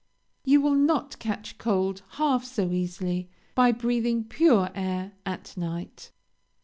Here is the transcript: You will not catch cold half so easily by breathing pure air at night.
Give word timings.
You 0.43 0.61
will 0.61 0.73
not 0.73 1.19
catch 1.19 1.59
cold 1.59 2.01
half 2.13 2.43
so 2.43 2.71
easily 2.71 3.29
by 3.53 3.71
breathing 3.71 4.23
pure 4.23 4.71
air 4.73 5.11
at 5.27 5.55
night. 5.55 6.11